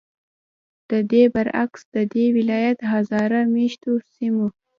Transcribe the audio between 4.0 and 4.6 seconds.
سیمو